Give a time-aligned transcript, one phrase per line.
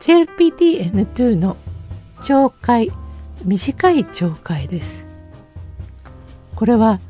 [0.00, 1.56] JPTN2 の
[2.20, 2.92] 懲戒
[3.44, 5.06] 短い懲戒です。
[6.54, 7.00] これは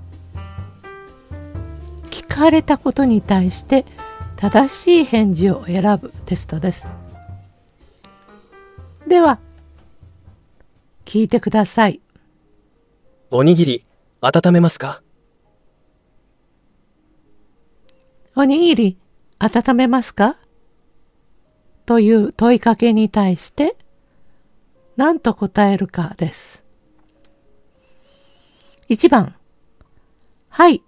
[2.10, 3.84] 聞かれたことに対して
[4.36, 6.86] 正しい返事を選ぶテストです。
[9.06, 9.38] では
[11.04, 12.00] 聞いてください。
[13.30, 13.84] おにぎり
[14.20, 15.02] 温めますか？
[18.34, 18.98] おにぎり
[19.38, 20.36] 温めますか？
[21.86, 23.76] という問いかけに対して
[24.96, 26.64] 何と答えるかです。
[28.88, 29.34] 1番
[30.48, 30.82] はい、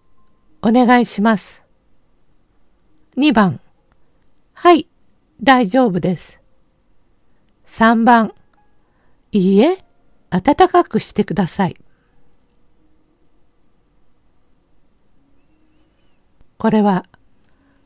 [0.63, 1.65] お願いします。
[3.17, 3.61] 2番
[4.55, 4.89] はい、
[5.43, 6.41] 大丈夫です。
[7.67, 8.35] 3番
[9.31, 9.85] いいえ、
[10.31, 11.77] 暖かくしてください。
[16.57, 17.05] これは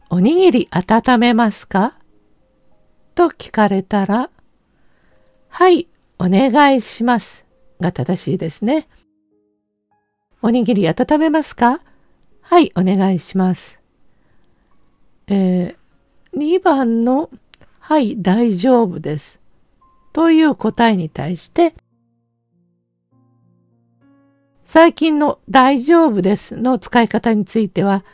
[0.09, 1.99] おにぎり温めますか？
[3.15, 4.31] と聞かれたら、
[5.49, 7.47] はい、お願いします
[7.81, 8.89] が正しいですね。
[10.41, 11.81] おにぎり温めますか？
[12.41, 13.79] はい、お願いします。
[15.29, 17.31] えー、2番の、
[17.79, 19.41] はい、大丈夫です。
[20.13, 21.75] という答えに対して、
[24.65, 28.05] 最近の大丈夫ですの使い方については、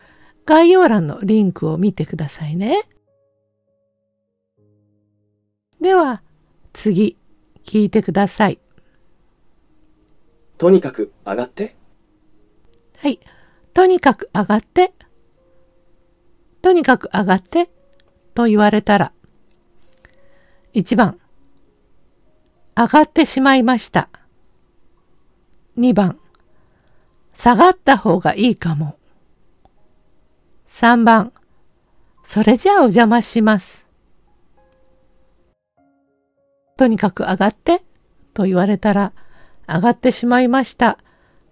[0.45, 2.83] 概要欄のリンクを見てくださいね。
[5.81, 6.23] では、
[6.73, 7.17] 次、
[7.65, 8.59] 聞いてください。
[10.57, 11.77] とにかく上がって。
[12.98, 13.21] はい。
[13.75, 14.93] とにかく上がって。
[16.62, 17.71] とにかく上がって。
[18.34, 19.12] と言われたら、
[20.75, 21.19] 1番、
[22.77, 24.09] 上がってしまいました。
[25.77, 26.21] 2番、
[27.34, 28.97] 下がった方がいいかも。
[30.69, 31.33] 3番、
[32.23, 33.88] それじゃあお邪魔します。
[36.79, 37.83] とにかく上がって
[38.33, 39.12] と言われたら、
[39.67, 40.97] 上がってしまいました。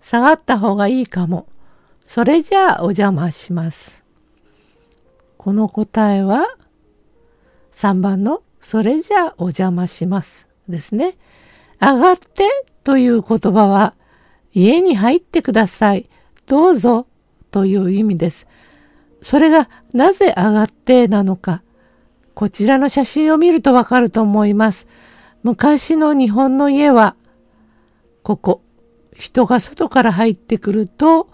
[0.00, 1.48] 下がった方がいいかも。
[2.06, 4.04] それじゃあお邪魔します。
[5.36, 6.46] この答えは
[7.72, 11.16] 3番のそれじゃあお邪魔しますですね。
[11.80, 12.48] 上がって
[12.84, 13.94] という言葉は
[14.52, 16.08] 家に入ってください。
[16.46, 17.08] どうぞ
[17.50, 18.46] という意味です。
[19.22, 21.64] それがなぜ上がってなのか、
[22.34, 24.86] こちらの写真を見るとわかると思います。
[25.46, 27.14] 昔の日本の家は、
[28.24, 28.62] ここ、
[29.14, 31.28] 人が外から入ってくると、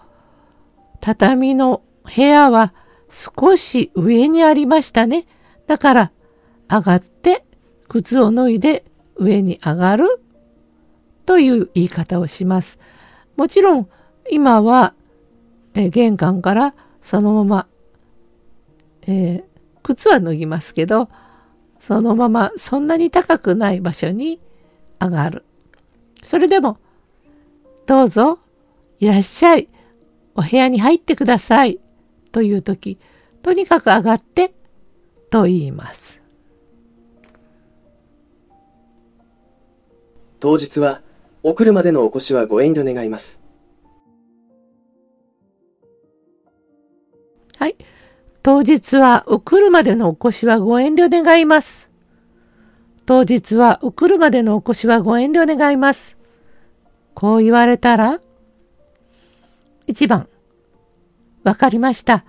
[1.01, 1.81] 畳の
[2.15, 2.75] 部屋は
[3.09, 5.25] 少し上にありましたね。
[5.65, 6.11] だから
[6.69, 7.43] 上がって
[7.87, 8.85] 靴を脱いで
[9.15, 10.21] 上に上がる
[11.25, 12.79] という言い方をします。
[13.35, 13.89] もちろん
[14.29, 14.93] 今は
[15.73, 17.67] え玄関からそのまま
[19.07, 19.43] えー、
[19.81, 21.09] 靴は脱ぎますけど
[21.85, 24.39] そのままそんなに高くない場所に
[25.01, 25.43] 上がる。
[26.23, 26.77] それでも
[27.85, 28.39] どうぞ
[29.01, 29.67] いらっしゃい。
[30.33, 31.81] お部屋に入ってください。
[32.31, 32.99] という時
[33.41, 34.53] とにかく上がって
[35.29, 36.21] と言います。
[40.39, 41.01] 当日は
[41.43, 43.43] お車でのお越しはご遠慮願います。
[47.57, 47.75] はい
[48.43, 51.89] 当日はお車でのお越しはご遠慮願います。
[53.05, 56.17] 当日はお車でのお越しはご遠慮願います。
[57.13, 58.19] こう言われたら、
[59.87, 60.27] 1番、
[61.45, 62.25] わかりました。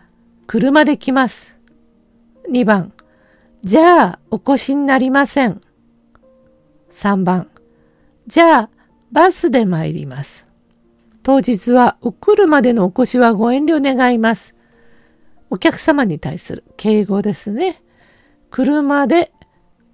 [0.47, 1.59] 車で来ます。
[2.49, 2.93] 2番、
[3.65, 5.61] じゃあお越しになりません。
[6.93, 7.49] 3番、
[8.29, 8.71] じゃあ
[9.11, 10.47] バスで参ります。
[11.25, 14.54] 当日はお車でのお越しはご遠慮願います。
[15.51, 17.79] お客様に対する敬語ですね。
[18.51, 19.33] 車で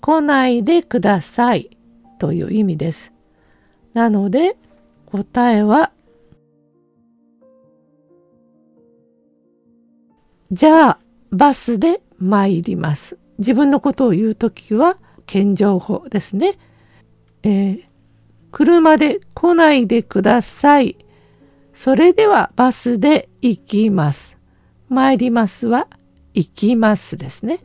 [0.01, 1.77] 来ないでください
[2.19, 3.13] という意味です。
[3.95, 4.57] なので
[5.07, 5.93] 答えは
[10.51, 10.99] じゃあ
[11.31, 13.19] バスで参ります。
[13.39, 16.55] 自分のことを言うときは謙譲法ですね。
[17.43, 17.83] えー、
[18.51, 20.97] 車で来ないでください。
[21.73, 24.40] それではバスで行きます。
[24.91, 25.87] 参りますは
[26.35, 27.61] 行きますですね。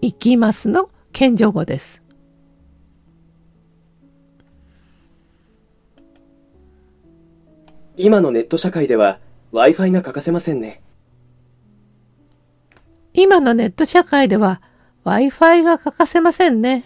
[0.00, 2.00] 行きますの謙譲語です。
[7.96, 9.18] 今のネット社会では
[9.52, 10.80] Wi-Fi が欠かせませんね。
[13.12, 14.62] 今のネット社会では
[15.04, 16.84] Wi-Fi が欠かせませんね。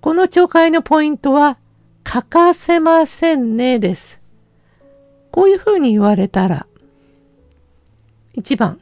[0.00, 1.58] この懲戒のポイントは
[2.04, 4.17] 欠かせませんねです。
[5.38, 6.66] こういうふうに言われたら、
[8.34, 8.80] 1番、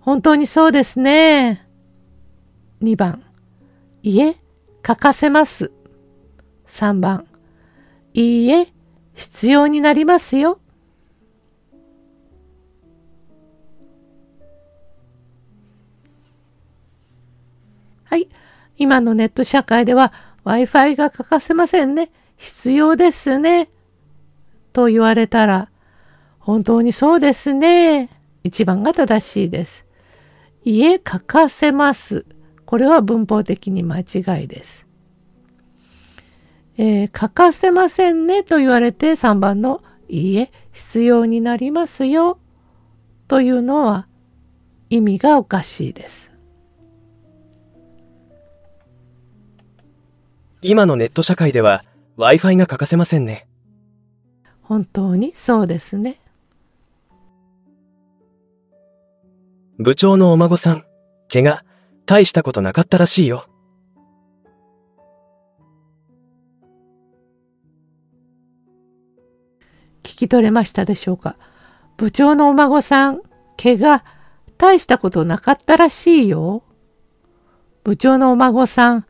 [0.00, 1.66] 本当にそうですね。
[2.82, 3.22] 2番、
[4.02, 4.36] いえ、
[4.82, 5.72] 欠かせます。
[6.66, 7.26] 3番、
[8.12, 8.68] いいえ、
[9.14, 10.60] 必要になりますよ。
[18.04, 18.28] はい。
[18.76, 20.12] 今のネット社会では
[20.44, 22.10] Wi-Fi が欠かせませんね。
[22.36, 23.70] 必要ですね。
[24.74, 25.70] と言われたら、
[26.44, 28.10] 本当にそうですね。
[28.42, 29.86] 一番が正しいです。
[30.62, 32.26] 家欠かせます。
[32.66, 34.86] これは文法的に間違いです。
[36.76, 42.38] えー、欠かせませんねと言われて3番のいいえ、必要になりますよ
[43.26, 44.06] というのは
[44.90, 46.30] 意味がおかしいです。
[50.60, 51.84] 今のネット社会では
[52.18, 53.46] Wi-Fi が欠かせませんね。
[54.60, 56.16] 本当にそうですね。
[59.76, 60.84] 部長のお孫さん、
[61.28, 61.64] 怪我、
[62.06, 63.48] 大したことなかったらしいよ。
[70.04, 71.36] 聞き取れましたでしょうか？
[71.96, 73.22] 部長のお孫さん、
[73.60, 74.04] 怪我、
[74.58, 76.62] 大したことなかったらしいよ。
[77.82, 79.06] 部長のお孫さん、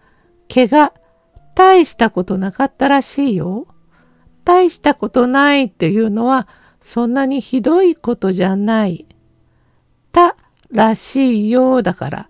[0.49, 0.94] 怪我、
[1.55, 3.67] 大したことなかったらしいよ。
[4.46, 6.49] 大したことないっていうのは、
[6.81, 9.06] そんなにひどいことじゃない。
[10.10, 10.37] た
[10.74, 12.28] らしいよだから、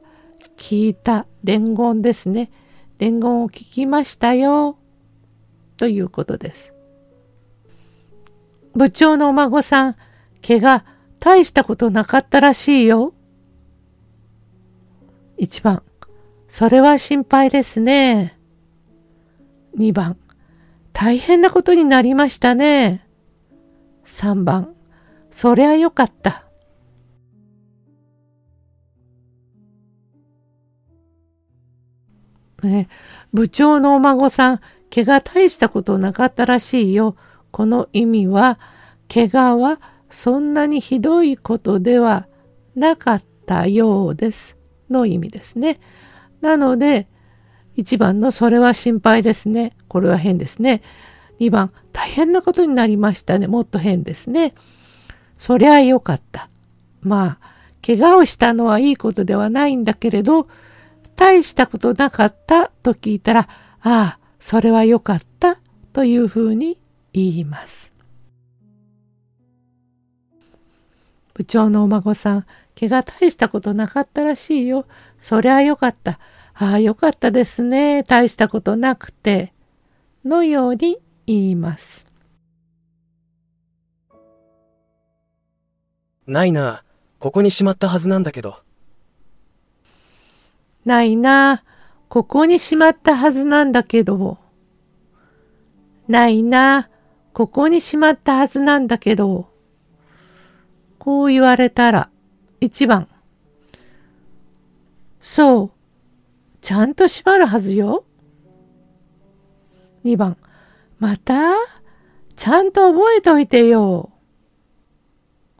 [0.56, 2.50] 聞いた伝言ですね。
[2.98, 4.76] 伝言を聞きましたよ。
[5.76, 6.74] ということです。
[8.74, 9.94] 部長のお孫さん、
[10.46, 10.84] 怪我、
[11.20, 13.14] 大したことなかったらしいよ。
[15.38, 15.82] 1番、
[16.48, 18.38] それは心配ですね。
[19.78, 20.18] 2番、
[20.92, 23.06] 大変なことになりましたね。
[24.04, 24.74] 3番、
[25.30, 26.43] そりゃよかった。
[32.64, 32.88] ね、
[33.32, 34.60] 部長のお孫さん、
[34.94, 37.16] 怪我大したことなかったらしいよ。
[37.50, 38.58] この意味は、
[39.12, 39.80] 怪我は
[40.10, 42.26] そんなにひどいことでは
[42.74, 44.58] なかったようです。
[44.90, 45.78] の意味ですね。
[46.40, 47.08] なので、
[47.76, 49.72] 1番のそれは心配ですね。
[49.88, 50.82] これは変ですね。
[51.40, 53.46] 2番、大変なことになりましたね。
[53.46, 54.54] もっと変ですね。
[55.36, 56.48] そりゃよかった。
[57.00, 60.48] まあ、怪我をしたのはいいことではないんだけれど、
[61.16, 63.48] 大したことなかったと聞いたら、
[63.80, 65.58] ああ、それは良かった
[65.92, 66.80] というふうに
[67.12, 67.92] 言います。
[71.34, 72.46] 部長のお孫さん、
[72.78, 74.86] 怪我大したことなかったらしいよ。
[75.18, 76.18] そりゃよかった。
[76.54, 78.04] ああ、よかったですね。
[78.04, 79.52] 大したことなくて。
[80.24, 82.06] のように言います。
[86.26, 86.82] ないな。
[87.18, 88.63] ここにしまったはずなんだけど。
[90.84, 91.62] ないな。
[92.08, 94.38] ここにしまったはずなんだけど。
[96.08, 96.88] ないな。
[97.32, 99.48] ここにしまったはずなんだけど。
[100.98, 102.10] こう言われたら、
[102.60, 103.08] 一番。
[105.20, 105.70] そう。
[106.60, 108.04] ちゃんとしまるはずよ。
[110.02, 110.36] 二番。
[110.98, 111.54] また？
[112.36, 114.10] ちゃんと覚えといてよ。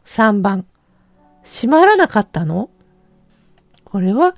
[0.03, 0.65] 三番。
[1.43, 2.69] 閉まらなかったの？
[3.83, 4.35] これは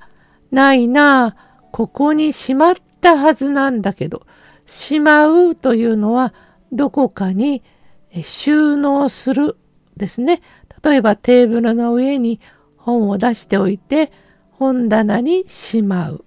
[0.51, 1.35] ないなあ
[1.71, 4.25] ここにしまったはずなんだけど、
[4.65, 6.33] しまうというのは
[6.71, 7.63] どこかに
[8.23, 9.57] 収納する
[9.95, 10.41] ですね。
[10.83, 12.39] 例えばテーブルの上に
[12.77, 14.11] 本を出しておいて
[14.51, 16.25] 本棚にしまう。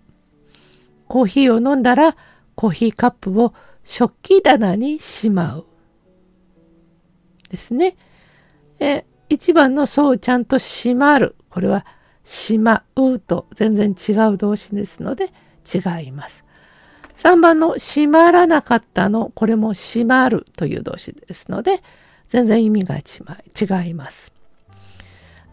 [1.09, 2.17] コーヒーを飲んだら
[2.55, 5.67] コーヒーカップを食器棚にしまう。
[7.49, 7.97] ですね。
[8.79, 11.37] え一番のそうちゃんと閉まる。
[11.51, 11.85] これは
[12.33, 15.33] しまうと全然違う動詞ですので
[15.67, 16.45] 違います。
[17.17, 21.83] 3番の閉まらなかったの、これも閉まるという動詞ですので
[22.29, 24.33] 全然意味が違います。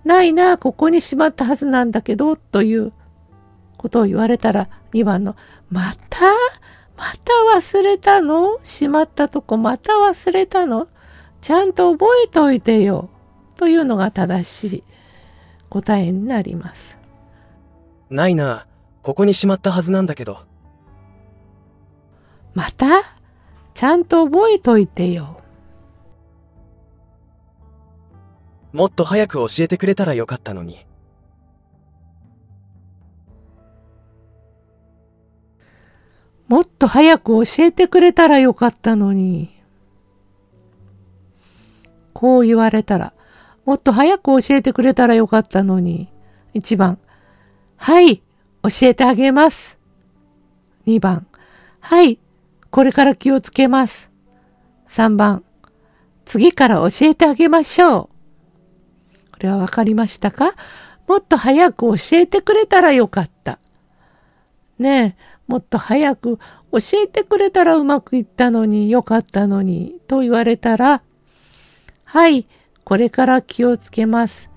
[0.05, 2.93] ないな、ここにしまったはずなんだけどという
[3.77, 5.35] ことを言われたら2番の
[5.71, 6.27] また？
[6.95, 8.59] また忘れたの？
[8.61, 10.87] しまったとこまた忘れたの？
[11.41, 13.09] ちゃんと覚えておいてよ。
[13.55, 14.83] というのが正しい。
[15.69, 16.97] 答えになります。
[18.09, 18.67] ないな。
[19.01, 20.39] ここにしまったはずなんだけど。
[22.53, 22.87] また？
[23.73, 25.41] ちゃんと覚えといてよ。
[28.73, 30.85] もっと早く教えてくれたらよかったのに。
[36.47, 39.55] もっと早く教えてくれたらよかったのに。
[42.13, 43.13] こう言われたら、
[43.67, 46.07] もっと早く教えてくれたらよかったのに。
[46.53, 46.97] 一番、
[47.75, 48.23] はい、
[48.63, 49.77] 教教えてあげます。
[50.85, 51.25] 2番、
[51.79, 52.19] はい、
[52.69, 54.11] これから気をつけます。
[54.87, 55.43] 3番、
[56.25, 59.31] 次から教えてあげましょう。
[59.31, 60.53] これはわかりましたか？
[61.07, 63.59] もっと早く教えてくれたらよかった。
[64.77, 66.37] ねえ、もっと早く
[66.71, 71.01] 教えてくれたらうまくいったのによかったのにと言われたら、
[72.03, 72.45] はい、
[72.87, 74.49] これから気をつけます。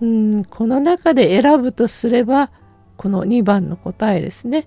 [0.00, 2.50] うん、この中で選ぶとすれば、
[2.96, 4.66] この2番の答えですね。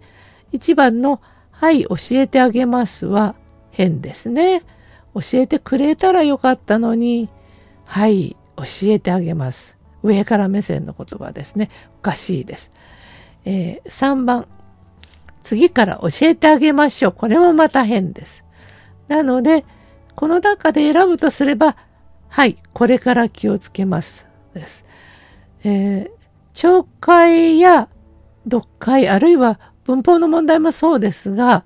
[0.54, 3.34] 1番の、はい、教えてあげますは
[3.72, 4.62] 変ですね。
[5.16, 7.28] 教えてくれたらよかったのに、
[7.86, 9.80] はい、教えてあげます。
[10.04, 11.72] 上から目線の言葉ですね。
[11.98, 12.72] おかしいです。
[13.46, 14.48] えー、3番、
[15.42, 17.14] 次から教えてあげましょう。
[17.14, 18.46] これもまた変です。
[19.08, 19.66] なので、
[20.16, 21.76] この中で選ぶとすれば、
[22.32, 24.26] はい、これから気をつけます。
[24.54, 24.86] です。
[25.66, 26.12] えー、
[26.54, 27.90] 聴解や
[28.46, 31.66] 読解、あるいは文法の問題もそうですが、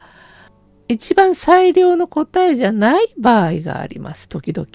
[0.87, 4.67] 一番最良の答えじゃない場合があります、時々。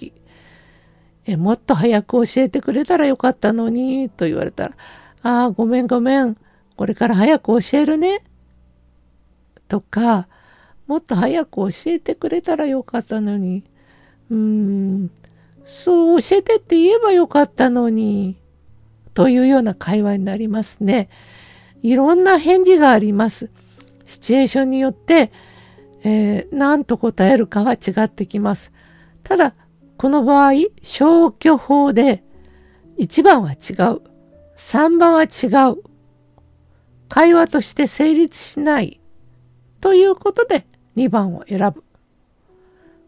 [1.27, 4.75] えもっと早く教えてくれたらよかったのに、と言われたら、
[5.23, 6.37] ああ、ごめんごめん、
[6.77, 8.23] これから早く教えるね。
[9.67, 10.29] とか、
[10.87, 13.65] もっと早く教えてくれたらよかったのに、
[14.31, 15.11] うーん、
[15.67, 18.37] そう教えてって言えばよかったのに、
[19.15, 21.09] というような会話になりますね。
[21.83, 23.51] いろんな返事があります。
[24.05, 25.31] シチュエーションによって、
[26.03, 28.73] えー、何と答えるかは違ってきます。
[29.23, 29.55] ただ、
[29.97, 30.53] この場合、
[30.83, 32.23] 消去法で
[32.99, 34.03] 1番は違う。
[34.57, 35.83] 3番は違う。
[37.09, 39.01] 会話として成立しない
[39.81, 41.83] ということで2番を選ぶ。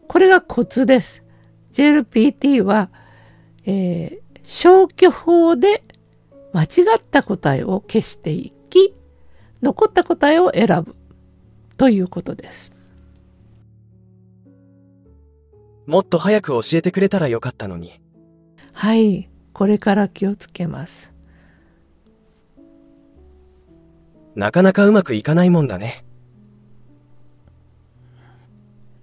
[0.07, 1.22] これがコツです。
[1.73, 2.89] JLPT は、
[3.65, 5.83] えー、消去法で
[6.53, 8.95] 間違った答えを消していき、
[9.61, 10.95] 残った答えを選ぶ
[11.77, 12.71] ということです。
[15.85, 17.99] もっと早く教えてくれたらよかったのに。
[18.71, 21.13] はい、これから気をつけます。
[24.35, 26.02] なかなかうまくいかないもんだね。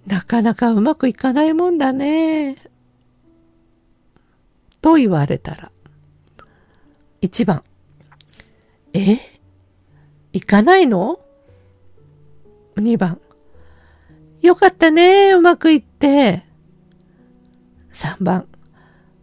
[0.07, 2.55] なかなかうまくいかないもんだね。
[4.81, 5.71] と言われたら。
[7.21, 7.63] 1番。
[8.93, 9.17] え？
[10.33, 11.19] 行かないの
[12.77, 13.21] ?2 番。
[14.41, 16.43] よかったね、うまくいって。
[17.93, 18.47] 3番。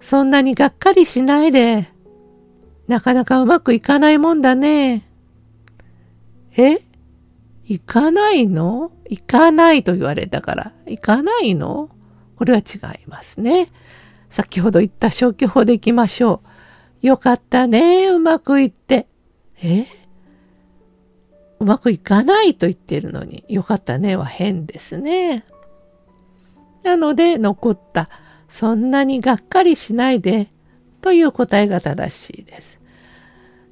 [0.00, 1.88] そんなにがっかりしないで。
[2.86, 5.08] なかなかうまくいかないもんだね。
[6.56, 6.78] え？
[7.68, 8.92] 行かないの？
[9.10, 11.90] 行かないと言われたから、行かないの？
[12.36, 13.68] これは違いますね。
[14.30, 16.40] 先ほど言った消去法でいきましょ
[17.02, 17.06] う。
[17.06, 19.06] よかったね、うまくいって。
[19.62, 19.84] え？
[21.60, 25.44] うまくいかないと言ってるのに、よかったねは変ですね。
[26.84, 28.08] なので、残った、
[28.48, 30.48] そんなにがっかりしないで、
[31.02, 32.80] という答えが正しいです。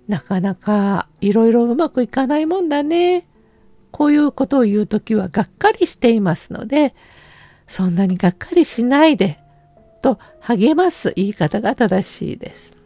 [0.07, 3.27] なかなかいろいろうまくいかないもんだね。
[3.97, 6.95] こういうことを言うときはがっかりしていますので、
[7.67, 9.39] そんなにがっかりしないで、
[10.03, 12.77] と励ます言い方が正しいです。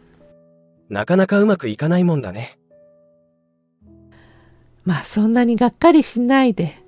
[0.87, 2.57] なかなかうまくいかないもんだね。
[4.85, 6.81] まあそんなにがっかりしないで。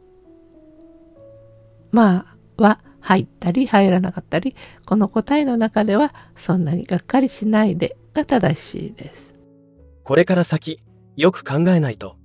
[1.92, 2.26] ま
[2.58, 9.36] あは入ったり入らなかったり、この答えの中ではそんなにがっかりしないでが正しいです。
[10.06, 10.80] これから先、
[11.18, 12.23] よく考えないと。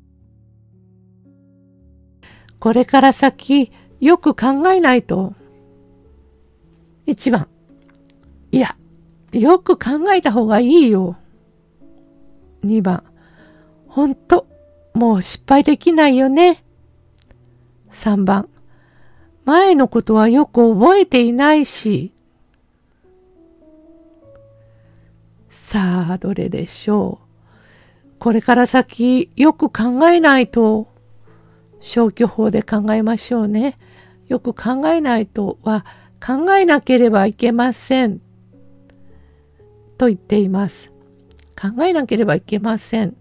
[2.61, 5.35] これから先、よく考えないと。
[7.07, 7.49] 1番。
[8.53, 8.77] いや、
[9.33, 11.17] よく考えた方がいいよ。
[12.65, 13.05] 2番。
[13.87, 14.47] ほんと、
[14.95, 16.65] もう失敗できないよね。
[17.91, 18.49] 3番。
[19.45, 22.13] 前のことはよく覚えていないし。
[25.49, 28.19] さあ、どれでしょう。
[28.19, 30.89] これから先よく考えないと、
[31.81, 33.79] 消去法で考えましょうね。
[34.29, 35.85] よく考えないとは
[36.25, 38.21] 考えなければいけません。
[39.97, 40.93] と言っています。
[41.61, 43.17] 考えなければいけません。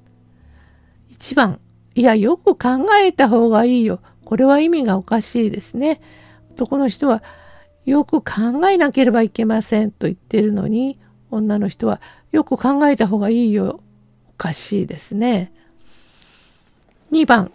[1.10, 1.60] 1番、
[1.96, 4.00] いや、よく考えた方がいいよ。
[4.26, 6.00] これは意味がおかしいですね。
[6.52, 7.24] 男の人は、
[7.86, 11.00] よく考えなければいけませんと言ってるのに、
[11.32, 13.80] 女の人は、よく考えた方がいいよ。
[14.30, 15.52] おかしいですね。
[17.12, 17.52] 2番、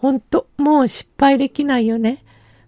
[0.00, 2.24] 本当もう失敗できないよね。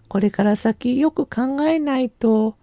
[0.09, 2.57] これから先よく考えないと、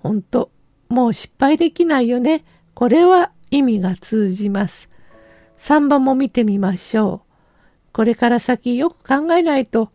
[0.00, 0.50] 本当
[0.88, 2.44] もう失敗できないよね。
[2.74, 4.88] これは意味が通じます。
[5.58, 7.28] 3番も見てみましょう。
[7.92, 9.90] これから先よく考えないと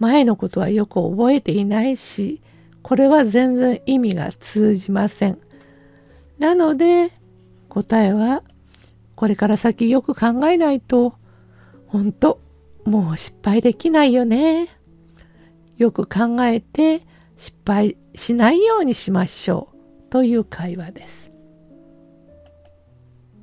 [0.00, 2.42] 前のことはよく覚えていないし
[2.82, 5.38] これは全然意味が通じません。
[6.38, 7.12] なので
[7.68, 8.42] 答えは
[9.14, 11.14] これから先よく考えないと
[11.86, 12.40] 本当
[12.84, 14.68] もう失敗できないよね。
[15.76, 17.02] よく考えて
[17.36, 21.32] 失敗しないようにしましょうという会話です。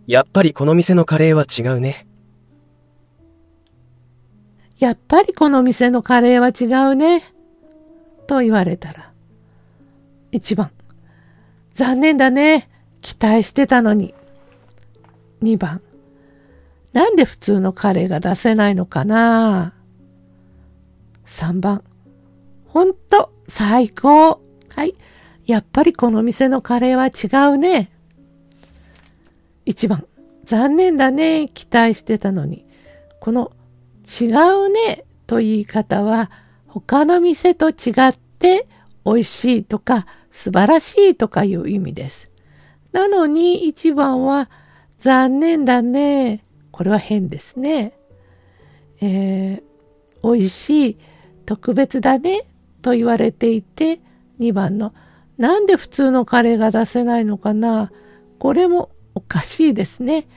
[0.05, 2.07] やっぱりこの店のカレーは違うね。
[4.79, 7.23] やっぱりこの店のカレーは違うね。
[8.27, 9.11] と言われたら。
[10.31, 10.71] 一番。
[11.73, 12.69] 残念だね。
[13.01, 14.13] 期待してたのに。
[15.41, 15.81] 2番。
[16.97, 19.75] なんで普通のカレーが出せないのかな
[21.27, 21.83] ?3 番。
[22.65, 24.41] ほんと最高。
[24.69, 24.95] はい。
[25.45, 27.91] やっぱりこの店のカレーは違うね。
[29.67, 30.07] 1番。
[30.43, 31.51] 残念だね。
[31.53, 32.65] 期待してたのに。
[33.19, 33.51] この
[34.19, 34.25] 違
[34.65, 36.31] うねと言い方は
[36.65, 38.67] 他の店と違って
[39.05, 42.31] 美味しいとか素晴らしいとかいう意味です。
[42.91, 44.49] なのに1番は
[44.97, 46.46] 残念だね。
[46.77, 47.97] これは変ですね。
[49.01, 50.97] えー、美味しい、
[51.47, 52.43] 特別だね
[52.83, 53.99] と言われていて
[54.39, 54.93] 2番の
[55.39, 57.91] なんで普通のカレーが出せないのかな？
[58.37, 60.27] これもおかしいですね。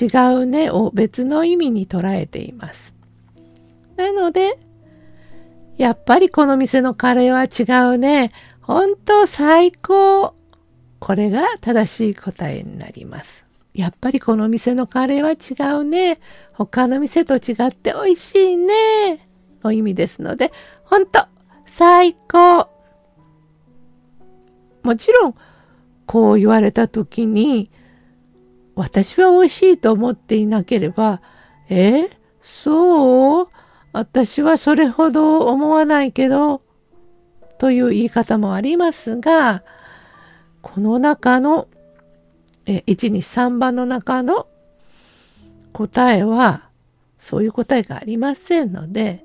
[0.00, 2.94] 違うねを別の意味に捉えています。
[3.96, 4.60] なので、
[5.76, 8.30] やっぱりこの店のカレーは違うね。
[8.60, 10.36] 本当最高。
[11.00, 13.44] これが正しい答えになります。
[13.74, 16.18] やっぱりこの店のカレーは違うね。
[16.52, 18.74] 他の店と違って美味しいね。
[19.62, 20.52] の意味ですので、
[20.84, 21.26] 本当
[21.64, 22.68] 最高。
[24.82, 25.34] もちろん、
[26.06, 27.70] こう言われた時に、
[28.74, 31.20] 私は美味しいと思っていなければ、
[31.68, 32.08] え
[32.40, 33.48] そう？
[33.92, 36.62] 私はそれほど思わないけど、
[37.58, 39.62] という言い方もありますが、
[40.62, 41.68] この中の、
[42.72, 44.46] え1、2、3番の中の
[45.72, 46.68] 答えは、
[47.18, 49.24] そういう答えがありませんので、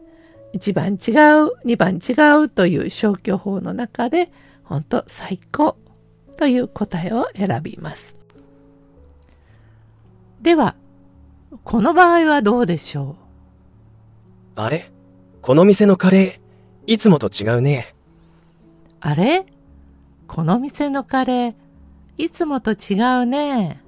[0.55, 1.11] 1番違
[1.45, 4.31] う、2番違うという消去法の中で、
[4.63, 5.77] 本当最高
[6.37, 8.15] という答えを選びます。
[10.41, 10.75] では、
[11.63, 13.15] この場合はどうでしょ
[14.57, 14.61] う？
[14.61, 14.91] あれ？
[15.41, 17.93] この店のカレー、いつもと違うね。
[19.01, 19.45] あれ？
[20.27, 21.55] この店のカレー、
[22.17, 23.81] いつもと違うね。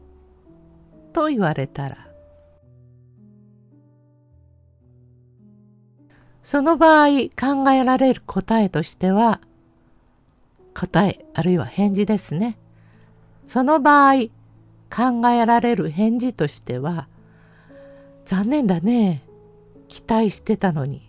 [1.13, 2.07] と言われたら。
[6.43, 9.41] その場合考えられる答えとしては、
[10.73, 12.57] 答えあるいは返事ですね。
[13.45, 14.27] その場合
[14.89, 17.07] 考えられる返事としては、
[18.25, 19.27] 残念だね。
[19.87, 21.01] 期待してたのに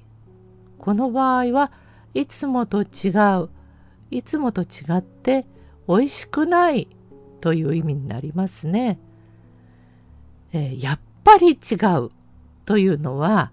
[0.79, 1.73] この場合は
[2.15, 3.11] いつもと違
[3.43, 3.51] う
[4.11, 5.47] いつもと違って
[5.87, 6.89] 美味しくない
[7.41, 8.99] という意味になりますね。
[10.53, 12.11] えー、やっぱり違う
[12.65, 13.53] というのは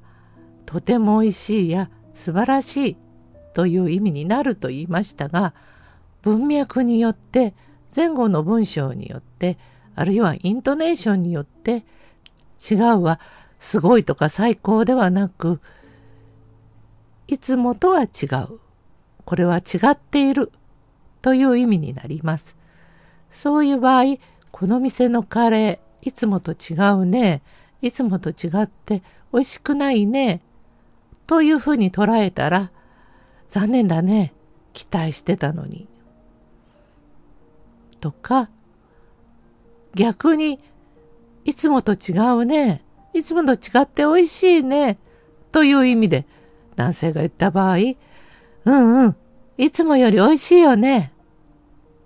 [0.66, 2.98] とても美味しいや素晴らしい
[3.54, 5.54] という意味になると言いましたが
[6.22, 7.54] 文脈によって
[7.94, 9.58] 前後の文章によって
[9.96, 11.86] あるいはイントネーションによって
[12.60, 13.20] 違うは
[13.60, 15.62] すごいとか最高ではなく
[17.28, 18.60] いつもとは違う
[19.24, 20.52] これは違っている
[21.22, 22.58] という意味になります
[23.36, 24.18] そういう場合
[24.52, 27.42] この店のカレーいつもと違うね。
[27.82, 30.42] いつもと違って美味しくないね。
[31.28, 32.72] というふうに捉えたら
[33.50, 34.34] 残念だね。
[34.72, 35.88] 期待してたのに。
[38.00, 38.50] とか
[39.96, 40.60] 逆に
[41.44, 42.84] いつもと違うね。
[43.14, 44.98] いつもと違って美味しいね。
[45.52, 46.26] という意味で
[46.78, 49.16] 男性が言った場合、うんうん、
[49.58, 51.12] いつもより美味しいよね。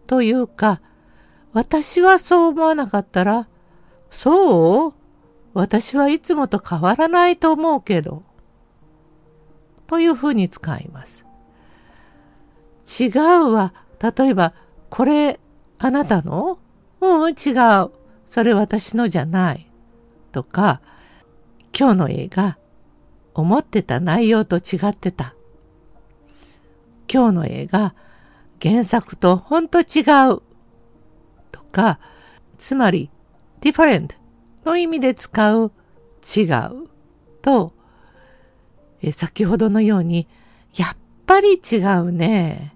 [0.08, 0.82] というか、
[1.54, 3.48] 私はそう思わなかったら、
[4.12, 4.94] そう？
[5.54, 8.24] 私はいつもと変わらないと思うけど。
[9.88, 11.26] というふうに使います。
[13.00, 14.54] 違うは、例えば、
[14.90, 15.40] これ、
[15.80, 16.60] あなたの？
[17.02, 17.52] うん、違
[17.84, 17.92] う。
[18.28, 19.72] それ私のじゃない。
[20.32, 20.82] とか、
[21.78, 22.58] 今日の映画
[23.34, 25.36] 思ってた内容と違ってた
[27.12, 27.96] 今日の映画
[28.62, 30.42] 原作とほんと違う
[31.52, 32.00] とか
[32.58, 33.10] つまり
[33.62, 34.16] different
[34.66, 35.72] の意味で使う
[36.38, 36.90] 違う。
[37.42, 37.74] と
[39.02, 40.28] え先ほどのように
[40.76, 42.76] やっぱり違うね。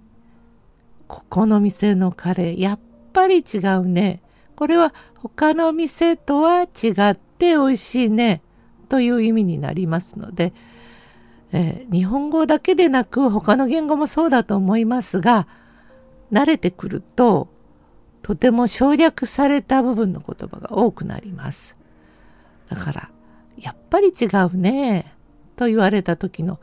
[1.08, 2.80] ここの店のカレーやっ
[3.12, 4.22] ぱり違うね。
[4.56, 6.68] これは他の店とは違
[7.12, 8.42] って美味しいね。
[8.90, 10.54] という意味になりますので、
[11.52, 15.48] えー、日本語だけでなく他の言語もそうだと思いますが
[16.32, 17.48] 慣れてくると
[18.24, 21.78] とても省略された部分の言葉が多くなります。
[22.70, 23.10] だから
[23.58, 25.14] やっぱり違うね
[25.56, 26.60] と言われた時の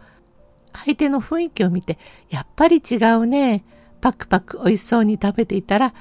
[0.72, 1.98] 相手の雰囲気を見て
[2.30, 3.64] やっぱり違うね
[4.00, 5.92] パクパク美味しそうに食べていたらあ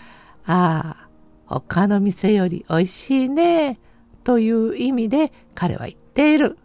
[0.47, 1.07] あ
[1.45, 3.79] 他の店より美味しいね
[4.23, 6.57] という意味で彼は言っている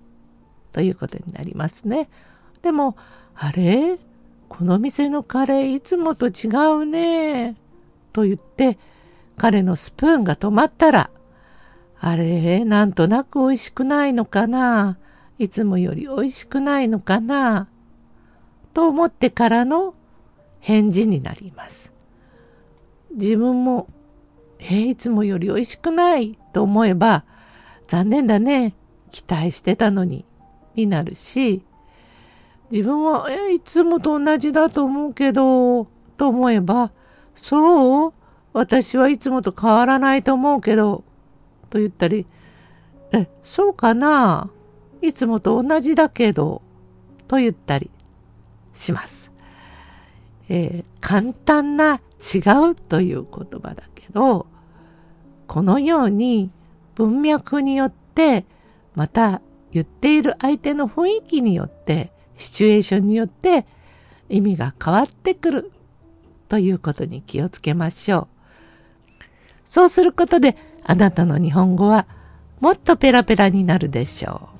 [0.72, 2.09] ということになりますね。
[2.62, 2.96] でも
[3.35, 3.98] あれ？
[4.48, 6.48] この店のカレーいつもと違
[6.83, 7.57] うね
[8.14, 8.79] と言って
[9.37, 11.11] 彼のスプーンが止まったら
[12.00, 14.96] あれなんとなく美味しくないのかな
[15.38, 17.68] いつもより美味しくないのかな
[18.72, 19.94] と思ってからの
[20.61, 21.92] 返事になります。
[23.14, 23.88] 自分も、
[24.59, 27.24] えー、いつもより美味しくないと思えば、
[27.87, 28.74] 残念だね、
[29.12, 30.24] 期待してたのに、
[30.74, 31.62] になるし、
[32.70, 35.85] 自分は、えー、いつもと同じだと思うけど、
[36.16, 36.90] と思えば、
[37.35, 38.12] そう
[38.53, 41.05] 私はいつもと変わらないと思うけど、
[41.70, 42.25] と言ったり、
[43.12, 44.49] え、そうかな
[45.03, 46.62] いつもと同じだけど、
[47.27, 47.90] と言ったり
[48.73, 49.33] します。
[50.49, 52.01] えー、簡単な
[52.35, 52.38] 違
[52.70, 54.47] うという言葉だけど、
[55.47, 56.51] このように
[56.94, 58.44] 文脈によって、
[58.94, 59.40] また
[59.73, 63.66] 言っている相手の雰囲気によって、シチュエーションによって
[64.29, 65.73] 意味が変わってくる
[66.48, 68.35] ということに気をつけましょう。
[69.64, 72.07] そうすることであなたの日本語は
[72.61, 74.54] もっとペラペラになるでしょう。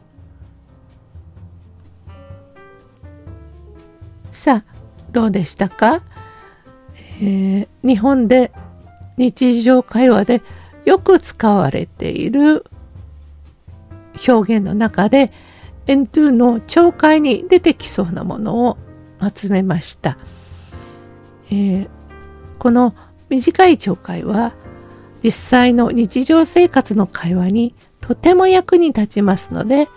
[4.35, 4.75] さあ、
[5.13, 6.03] どうでしたか、
[7.23, 8.51] えー、日本で
[9.17, 10.43] 日常会話で
[10.85, 12.65] よく使われている
[14.29, 15.33] 表現の中で
[15.87, 18.77] N2 の聴解に出てきそうなものを
[19.23, 20.19] 集めました。
[21.51, 21.89] えー、
[22.59, 22.95] この
[23.29, 24.55] 短い聴解は
[25.23, 29.89] 実際の日常生活の会話にとても役に立ちますので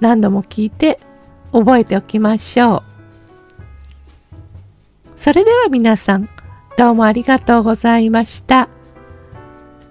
[0.00, 0.98] 何度も聞いて
[1.52, 2.82] 覚えておきましょう。
[5.16, 6.28] それでは皆さん
[6.76, 8.68] どうもありがとうございました。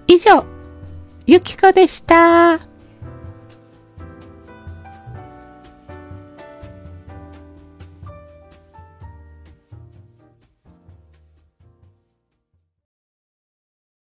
[0.06, 0.44] 以上、
[1.26, 2.67] ゆきこでした。